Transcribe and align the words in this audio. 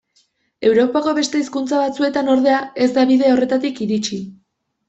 Europako 0.69 1.13
beste 1.17 1.41
hizkuntza 1.43 1.81
batzuetan, 1.83 2.31
ordea, 2.37 2.65
ez 2.87 2.91
da 2.97 3.07
bide 3.13 3.31
horretatik 3.35 3.83
iritsi. 3.89 4.21